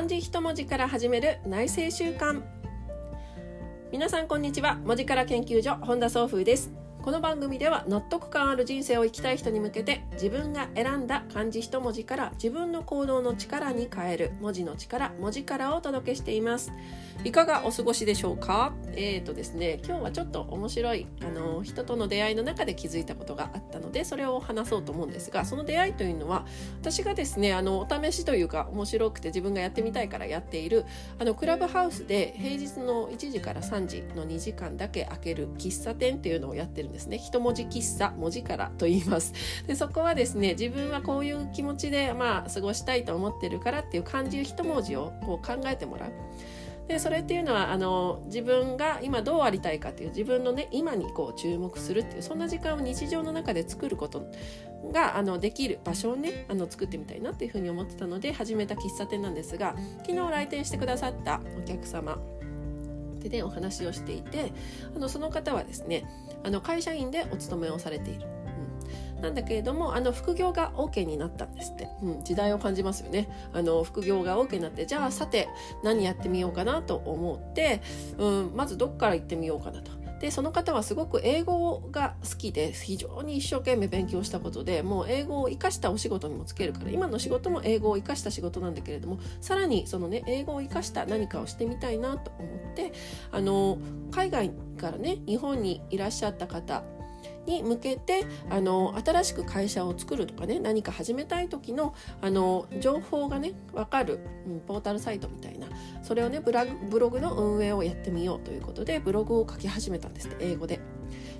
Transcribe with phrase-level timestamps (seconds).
[0.00, 2.40] 漢字一文字から始める内政習慣
[3.92, 4.76] 皆さんこんにちは。
[4.76, 6.72] 文字から研究所本田総風です。
[7.02, 16.72] この番組では納得感ある人生を生きたい人に向けて自分が選んだ漢字一文字から自分の行動の力に変える文字の力文字からをお届けしています。
[17.24, 18.74] いかがお過ごしでしょうか？
[18.92, 26.44] えーとですね今日はちょっと面白いあの人との出会いの中で気づいたことがあったのでそれを話そうと思うんですがその出会いというのは
[26.80, 30.84] 私がですねあのお試しというか面白くて自分がやってみたいからやっている
[31.18, 37.16] あのクラブハウスで平日の1時から3時の2時間だけ開ける喫茶店っていうのをやってるんですね。
[37.16, 39.32] 一文字喫茶文字からと言います。
[39.66, 46.12] でそこはですね自分はこういう気持ちでまあ過ごしたいと思ってるからっていう漢字一文字をこう考えてもらう。
[46.90, 54.26] でそれっていうのはあの自分が今どうありたいかっていう自分のね今にこう注目するっていうそんな時間を日常の中で作ること
[54.92, 62.18] があのできる場所をねあの作ってみたいなっていうふうに思ってたので始めた喫茶店なんですが昨日来店してくださったお客様
[63.28, 64.52] でお話をしていて
[64.94, 66.04] あのその方はですね
[66.44, 68.26] あの会社員でお勤めをされている。
[69.16, 69.22] うん。
[69.22, 73.28] なんだけれどもあの副業が OK になったんですって、うん、時代を感じますよね。
[73.52, 75.48] あの副業が OK になってじゃあさて
[75.84, 77.82] 何やってみようかなと思って、
[78.18, 79.99] うん、まずどっから行ってみようかなと。
[80.20, 92.92] でその方はすごく英語が好きで非常に一生懸命勉強したことでもう英語を生かしたお仕事にもつけるから今の仕事も英語を生かした仕事なんだけれどもさらにそのね英語を生かした何かをしてみたいなと思って
[93.32, 93.78] あの
[94.10, 96.82] 海外からね日本にいらっしゃった方
[97.46, 105.66] に向けてあの新しく会社を作るとかね何か始めたい時のあの情報がね分かる、うん、ポータルサイトみたいな
[106.02, 110.80] それをねブラブログの運営をやってみようということでブログを書き始めたんですって英語で。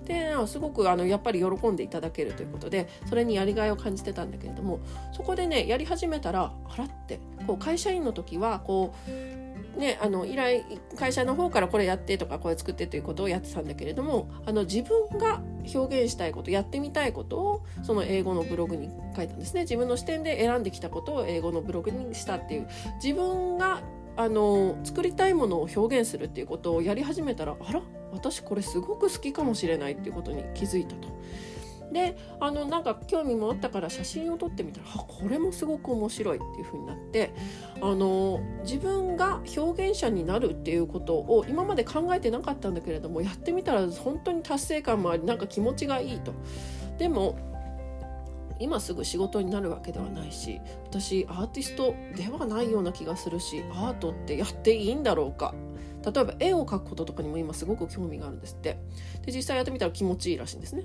[0.05, 4.81] ですごくあのやっぱり喜んでいただけるということでそれにやりがいを感じてたんだけれども
[5.12, 9.40] そこでねやり始めたらあらってこう会社員の時はこう
[9.77, 10.65] ね、あの依頼
[10.99, 15.41] 会社の方からこれやってとかこれ作ってということをやってたんだけれどもあの自分が
[15.72, 22.69] 表現したいことやってみたいことをその英語のブログに書いたんですね自分の視点で選んできたことを英語のブログにしたっていう
[23.03, 23.81] 自分が
[24.17, 27.81] あの作りたいものを表現するっていうことをやり始めたらあら
[28.12, 31.09] 私これすごく好きかもしれないっていうことに気づいたと。
[31.93, 37.33] であのなんか興味もあったから写真を撮ってみたらあこれもすごく面白いっていう風になって
[37.81, 46.33] あの自分が表現者になるっていうことを今まで考えてなかったんだけれどもやってみたら本当に達成感もありなんか気持ちがいいと。
[46.99, 47.39] でも
[48.61, 55.55] 今すぐ仕事になるわけではないし私アーティストではないような気がするしアートってやっていいんだろうか
[56.05, 58.78] 例えば絵を描くこととかにも今すごく興味があるんですって
[59.27, 60.84] で実際やってみたら気持ちいいらしいんですね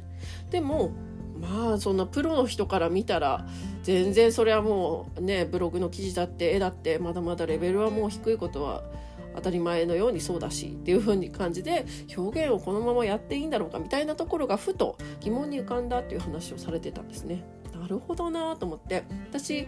[0.50, 0.92] でも
[1.40, 3.46] まあそんなプロの人から見たら
[3.84, 8.84] 全然それはもうねブログの記事だって絵だってまだまだレベルはもう低いことは
[9.36, 17.44] 当たり前のようにそうだしっていう風に感じで表現をこのままやっていいんだろうかみたいなところがふと疑問に浮かんだっていう話をされてたんですね。
[17.86, 19.68] なるほどなと思って私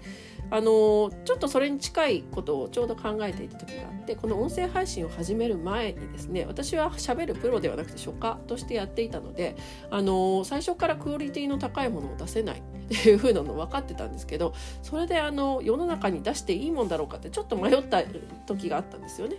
[0.50, 9.56] あのちょっとそれに近いことをちょうど考えていた時があってこの音声配信を始める前にですね私はしゃべるプロではなくて書家としてやっていたので
[9.92, 12.64] あの最初からクオリティの高いものを出せない。
[12.88, 18.02] っていう風なの分かってたんですけどそれであの世の中に出していいもんだろうかってちょっと迷った
[18.46, 19.36] 時があったんですよね。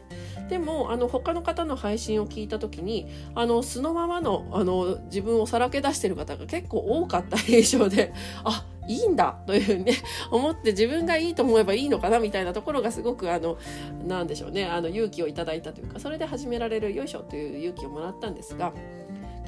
[0.48, 8.12] でもあの他の方の配信を聞いた時にあの素のままのあの自分をさらけ出してる方が結構多かった印象で
[8.44, 9.92] あいいんだというふうにね
[10.30, 13.58] 思って自分がいいと思えばいいのかなみたいなところがすごくあの
[14.06, 18.72] なんでしょうねあの勇気をいただいたというかそれで始められるよいしょという勇気をもらったんですが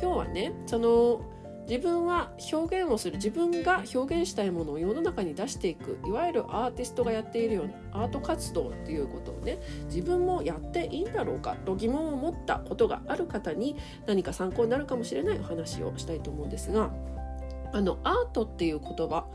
[0.01, 1.21] 今日はねその
[1.71, 16.91] 自分は表現をする自分が表現したいものを世の中に出していくいわゆるアーティストがやっているようなアート活動っていうことをね自分もやっていいんだろうかと疑問を持ったことがある方に何か参考になるかもしれないお話をしたいと思うんですが。
[17.73, 19.27] あのアートっていう言葉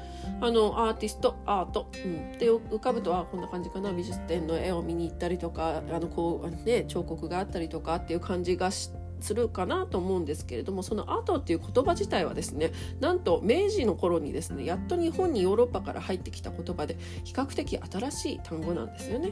[0.41, 19.31] あのアーティストアート、うん、で浮かぶとはこんな感じかな美術展の絵を見に行ったりとかあのこう、ね、彫刻があったりとかっていう感じがしてするかなと思うんですけれどもそのアートっていう言葉自体はですねなんと明治の頃にですねやっと日本にヨーロッパから入ってきた言葉で比較的新しい単語なんですよね。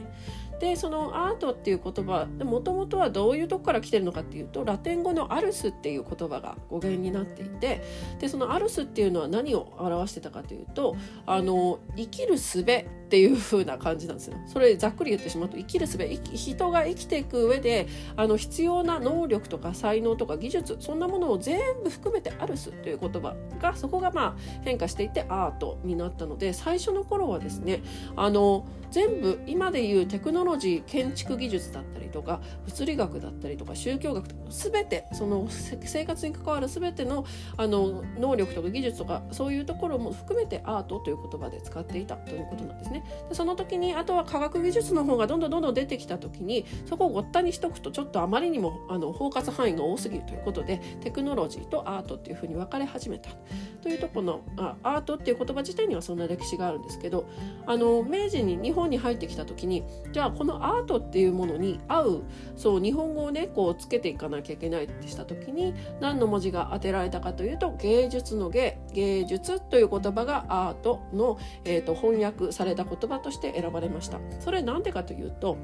[0.60, 7.82] でそのアートっていう言葉もともとはどういうとこから来てるのかっていうとラテン語のアルスっていう言葉が語源になっていて
[8.20, 10.96] でそのアルスっていうのは何を表してたかというと
[11.26, 12.64] あの生きる術
[13.04, 14.36] っていう風な感じなんですよ。
[14.46, 15.98] それざっくり言ってしまうと生きる術
[16.34, 17.86] 人が生きていく上で
[18.16, 27.82] あの必要な能力とか才能とか技術そんなものを全部含めてアルスという言葉がそこがまあ変化していってアートになったので最初の頃はですね
[28.16, 37.26] あの全部今でいうテクノロジー建築技術だったりとか物理学だったりとか宗教学とか全てその生活に関わる全ての
[37.56, 43.04] あの能力とか技術とかそういうところも含めてアートという言葉で使っていたということなんですね。
[43.28, 53.30] でその時にあとは科学技術の方がどんどんどんどん出てきた時にそこをごったにしとくとちょっとあまりにもあの包括範囲が多すぎるということでテクノロジーとアートっていうふうに分かれ始めた
[53.82, 57.28] というとこのあアートっていう言葉自体にはそんな歴史があるんですけど
[57.66, 62.22] あの明治に日本に入ってきた時にじゃあこのアートっていうものに合う
[62.56, 74.20] そう日本語をねこうつけていかなきゃいけないってした時に何の文字が当てられたかというと芸術の芸芸術という言葉がアートの、えーと、翻訳された言葉として選ばれました。
[74.40, 75.56] それなんでかというと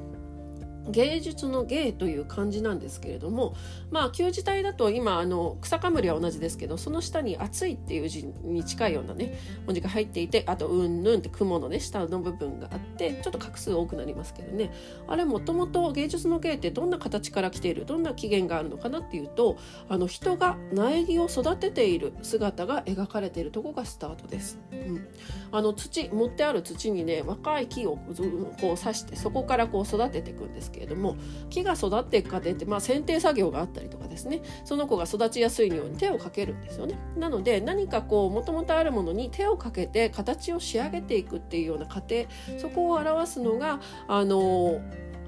[0.89, 3.55] 芸術の芸という漢字なんですけれども
[3.91, 14.71] まあ旧字体だと今あの草冠は同じですけどその下に「暑い」っていう字に近いようなね文字が入っていてあと「うんぬん」って雲のね下の部分があってちょっと画数多くなりますけどね
[15.07, 19.57] あれもともと芸術の芸ってどんな形から来ているどんな起源があるのかなっていうと
[19.89, 24.59] あの人が苗木を育てている姿が描かれているとこがスタートです。
[24.71, 25.07] うん、
[25.51, 31.17] あの土持ってある土にね若い木をこう刺してそこからこう育てていくんですけれども
[31.49, 36.97] 木が育っていく過程って、まあ、剪定作業があったりとかですねその子が育ちやすいように手をかけるんですよね。
[37.17, 42.25] なので何かこうもともとあるものに手をかけて形を仕上げていくっていうような過程
[42.57, 44.81] そこを表すのがあの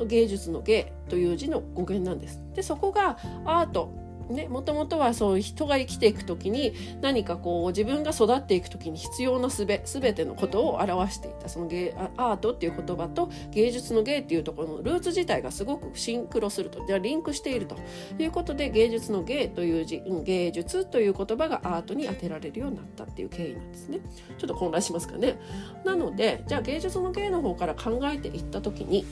[0.05, 2.41] 芸術の芸という字の語源なんです。
[2.53, 11.49] でそこがアートね、もともとはそう人が生きていく時に何かこう自分が育っていく時に必要なすべ全てのことを表していた。
[11.49, 16.83] その芸アートっていう言葉と芸術の芸っていうところのルーツ自体がすごくシンクロすると。
[16.99, 17.75] リンクしていると。
[18.19, 23.99] いうことで芸術の芸という字芸術という言葉がアートに当てられるようになったっていう経緯なんですね。
[24.37, 25.39] ちょっと混乱しますかね。
[25.85, 29.05] なのでじゃあ芸術の芸の方から考えていった時に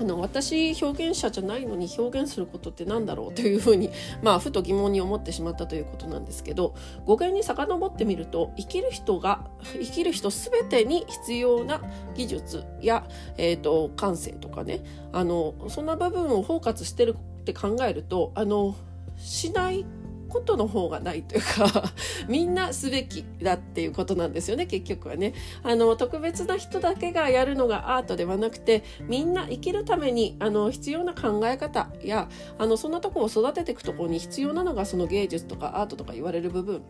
[0.00, 3.90] あの私表現者じゃないのに表現することって何だろうというふうに、
[4.22, 6.74] まあ、ふと疑問に思ってしまったということなんですけど
[7.04, 11.82] 語源に遡ってみると生きる人が生きる人全てに必要な
[12.14, 13.06] 技術や、
[13.36, 14.82] えーと、感性とかね
[15.12, 18.74] あのそんな部分を包括してるって考えるとあの
[19.18, 19.84] しない
[20.30, 21.92] ことの方がないというか
[22.28, 32.28] みんなすべきだっていうことなんですよね結局はねあの特別な人だけがやるのがアートではなくてみんな生きるためにあの必要な考え方や
[32.58, 36.82] あのそんなとこを育てていくところに必要なのがその芸術とかアートとか言われる部分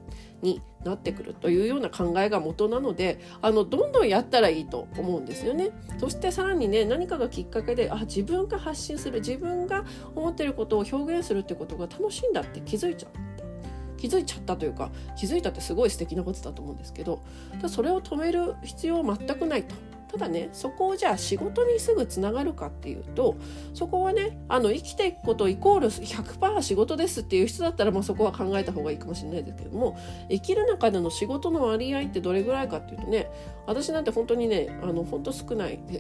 [0.43, 5.71] になってくるというような考えが元なのであのどんどんやったらいいと思うんですよね。
[5.99, 9.85] そしてさらにね何かがきっかけであ自分が発信する自分が
[10.15, 13.30] 思ってることを表現するってことが楽しいんだって気づいちゃう。
[14.01, 17.23] 気づいちゃったというか気づいたってすごい素敵なことだと思うんですけど
[17.69, 19.75] それを止める必要は全くないと。
[20.11, 23.37] ただねそこをじゃあ仕事にすぐつながるかっていうと
[23.75, 29.97] そこはねあの生きていくことイコール100%仕事ですっていう人だったら、まあ、そこは考えた方がいいかもしれないですけども
[30.29, 33.31] 生きる中での仕事の割合ってどれぐらいかっていうとね
[33.67, 35.79] 私なんて本当にねあの本当少ない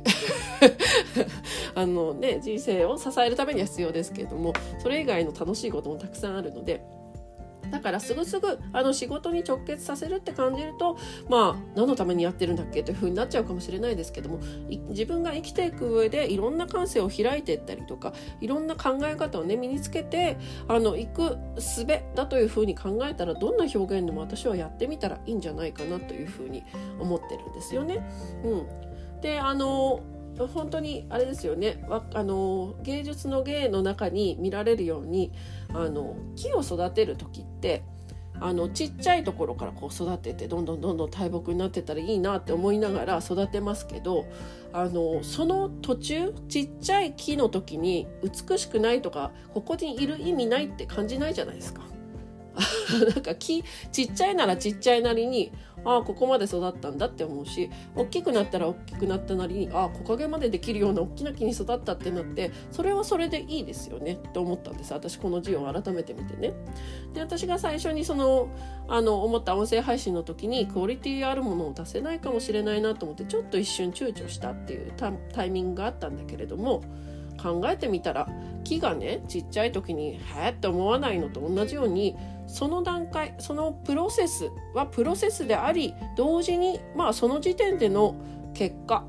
[1.76, 6.99] あのね人生を支えるためには必要ですけれどもそれ以外の楽しいこともたくさんあるので。
[7.70, 14.40] だからすぐすぐあの仕事に直結させるって感じるとまあ何のためにやってるんだっけというふうになっちゃうかもしれないですけども
[14.88, 26.64] 自分が生きていく上でいろんな感性を開いていったりとかいろんな考え方をね身につけてあの行く術だというふうに考えたらどんな表現でも私はやってみたらいいんじゃないかなというふうに
[26.98, 28.06] 思ってるんですよね。
[28.44, 28.56] う
[29.16, 30.00] ん、であの
[30.38, 35.32] 本当にあれですよねあの芸術の芸の中に見られるように
[35.72, 37.82] あの木を育てる時って
[38.40, 44.26] あのちっちゃいところからこう育ててどんどんどんどん大木になってたらいいなって思いながら育てますけど
[44.72, 51.82] あのその途中ちっちゃい木の時に美しくないとかここにいる意味ないって感じないじゃないですか。
[53.14, 55.52] なんか木ちっちゃいならちっちゃいなりに
[55.84, 66.52] ああここまで育ったんだって思うし大きくなったら大きくなったなりにああ木陰までできるような大きな木に育ったってなってそれはそれでいいですよねって思ったんです私この字を改めて見てね。
[67.14, 68.48] で私が最初にその
[68.88, 74.92] あの思った音声配信の時にクオリティあるものを出せないかもしれないなと思ってちょっと一瞬躊躇したっていう
[75.32, 76.82] タイミングがあったんだけれども
[77.40, 78.28] 考えてみたら
[78.64, 88.16] 木がねちっちゃい時に「へえ」って思わないのと同じようにその段階そのプロセスはプロセスであり同時にまあその時点での
[88.54, 89.04] 結果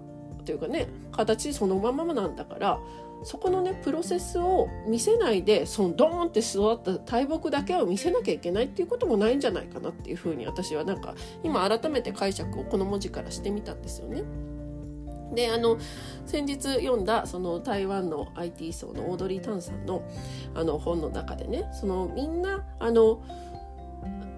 [0.46, 2.80] というかね形そのままなんだから
[3.24, 14.24] そこのねプロセスを見せないでそのドーンって育った大木だけを見せなきゃいけないっていうこともないんじゃないかなっていうふうに私はなんか今改めて解釈をこの文字からしてみたんですよね。
[15.34, 15.78] であの
[16.26, 20.04] 先日読んだその台湾の IT 層のオードリー・タンさんの
[20.54, 23.22] あの本の中でねそのみんなあの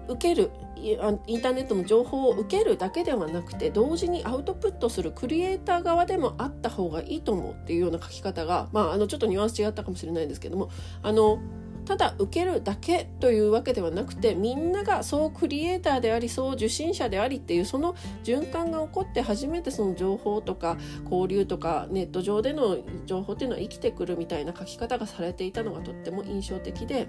[0.08, 10.68] 受けるインターネットの情報を受けるだけではなくて同時にアウトプットするクリエイター側でもあった方がいいと思うっていうような書き方が、まあ、あのちょっとニュアンス違ったかもしれないんですけども
[11.02, 11.38] あの
[11.84, 27.08] ただ受けるだけというわけではなくてみんながそうクリエイターでありそう受信者でありっていうその循環が起こって初めてその情報とか交流とかネット上での情報っていうのは生きてくるみたいな書き方がされていたのがとっても印象的で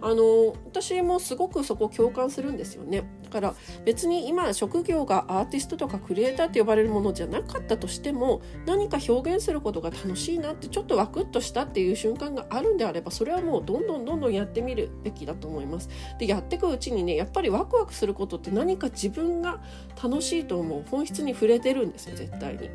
[0.00, 3.04] あの私もすごくそこ共感するんですよね。
[3.24, 15.90] だから別に今職業がアーティストとかクリエイターって呼ばれるものじゃなかったとしても何か表現することが楽しいなってちょっとワクッとしたっていう瞬間があるんであればそれはもうどんどんどんどんやってみるべきだと思います。
[16.18, 19.60] でやっていくうちにねやっぱりワクワクすることって何か自分が
[20.02, 22.70] 楽しいと思う本質に触れてるんですよ絶対に。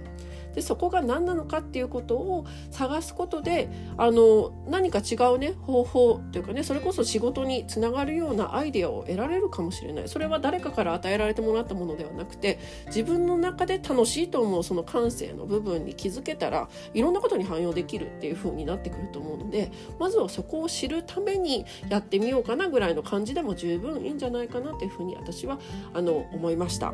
[0.54, 25.60] でそこが何なのかっていうことを探すことであの何か違うね方法というかねそれこそ仕事につながるようなアイデアを得られるかもしれないそれは誰かから与えられてもらったものではなくて自分の中で楽しいと思うその感性の部分に気づけたらいろんなことに汎用できるっていう風になってくると思うのでまずはそこを知るためにやってみようかなぐらいの感じでも十分いいんじゃないかなっていう風に私は
[25.94, 26.90] あの思いました。
[26.90, 26.94] う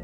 [0.00, 0.03] ん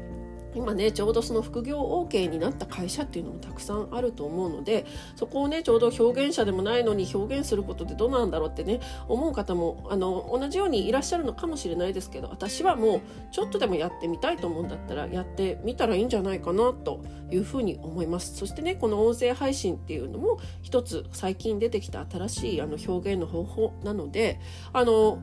[0.55, 18.35] 今ねちょうどその副業 OK になった会社っていうのもたくさんあると思うのでそこをねちょうど表現者でもないのに表現することってどうなんだろうってね思う方もあの同じようにいらっしゃるのかもしれないですけど私はもうちょっとでもやってみたいと思うんだったらやってみたらいいんじゃないかなというふうに思います。
[18.35, 24.39] そしてねこの音声配信っていうのも一つ最近出てきた新しいあの表現の方法なので
[24.73, 25.19] あの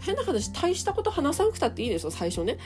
[0.00, 2.58] 変な話大したこと話さなくたっていいですよ最初ね。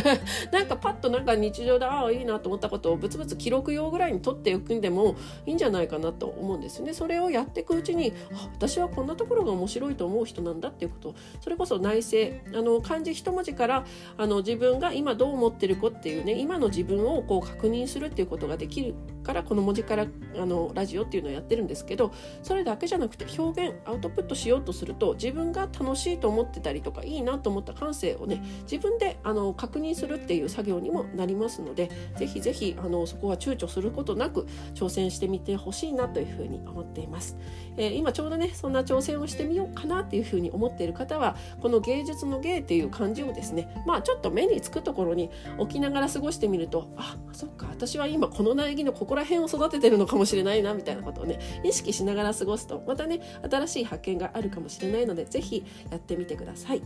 [0.52, 5.16] なんかパッとなんか日常でああいいなと思ったことをブツブツ記録用ぐらいに取っておくんでも
[5.46, 6.94] いいんじゃないかなと思うんですよね。
[6.94, 8.12] それをやっていくうちに
[8.54, 12.18] 私はこんなところが面白いと思う人なんだっていうことそれこそ内省
[12.54, 13.84] あの漢字一文字から
[14.16, 18.94] あの自分が今どう思ってる子っていうね今の自分をこう確認するっていうことができる。
[19.28, 20.06] からこの文字から
[20.38, 37.36] あのラジオっていうのをやってるんですけどそれだけじゃなくて表現アウトプットしようとすると自分が楽しいと思ってたりとかいいなと思った感性をね自分であの確認するっていう作業にもなりますのでぜひぜひあのそこは躊躇することなく挑戦してみてほしいなというふうに思っています、
[37.76, 56.82] えー、今ちょうどねそんな挑戦をしてみようかなっていうふうに思っている方はこの芸術の芸っていう漢字をですねまあちょっと目につくところに置きながら過ごしてみるとあそっか私は今この苗木のここら辺を育ててるのかもしれないなみたいなことをね意識しながら過ごすとまたね新しい発見があるかもしれないので是非やってみてください。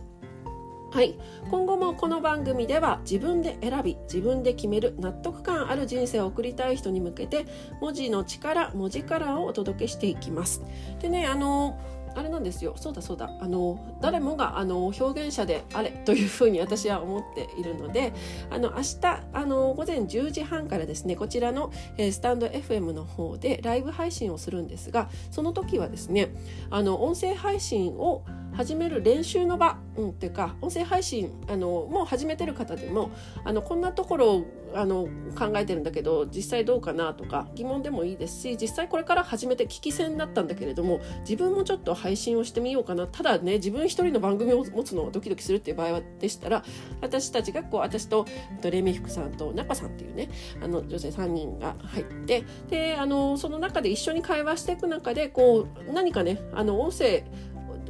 [0.93, 1.17] はい、
[1.49, 7.47] 今後もこの番組では自分で選び自分で決める納得感ある人生を送りたい人に向けて
[7.81, 10.61] 文字の力文字カラーをお届けしていきます。
[11.01, 11.79] でねあの
[12.15, 12.73] あれなんですよ。
[12.75, 13.29] そうだそうだ。
[13.39, 18.13] あの誰もがあの表現者であれというふうに私は思っているので
[18.49, 26.29] あの明日あの午前10時半からですねこちらの、えー、スタンド FM の方でライブ配信をするんですがその時はですね
[26.69, 28.23] あの音声配信を
[28.55, 33.11] 始める練習の場、うん、っていうか音声配信あのもう始めてる方でも
[33.43, 34.45] あのこんなところを
[34.75, 35.07] あの
[35.37, 43.07] 考えてるんだけど実際どうかなとか疑問でもいいですし実際これから始めて聞き戦だったんだけれども自分もちょっと配信をしてみようかな。
[43.07, 46.63] ただね自分一人の番組を持つのがドキドキするっていう場合でしたら
[47.01, 48.25] 私たちがこう私と
[48.63, 50.29] レミフクさんと中さんっていうね
[50.61, 57.23] あの女性3人が入ってであのその中で一緒に会話していく中でこう何かねあの音声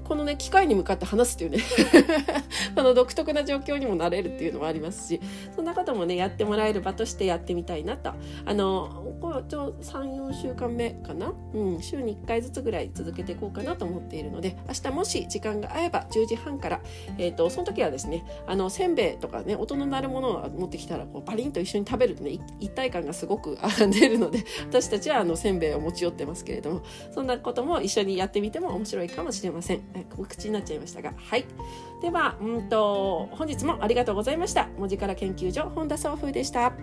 [0.03, 1.60] このね機械に向かって話すっていうね。
[2.75, 5.22] この独特な状況にもなれるっていうのもありますし
[5.55, 8.13] そんなこともねやってもらえる場としてやってみたいなと。
[8.45, 16.81] あのこれちょ34週間目かな、うん、週に1回ずつぐらい続けていこうかなと思っているので明日もし時間が合えば10時半から、
[17.17, 23.57] えーと、その時はですねあのせんべいとかね音の鳴るものを持ってきたらこうバリンと一緒に食べるとね一体感がすごく
[23.91, 26.81] 出るので私たちはあのせんべいを持ち寄ってますけれども
[27.12, 29.81] そんなことも一緒にやってみても面白いかもしれません。
[30.15, 31.13] 告知になっちゃいましたが。
[31.15, 31.45] はい。
[32.01, 34.67] ではうんと本日もありがとうございました。
[34.77, 36.73] 文字から研究所本田総風でした。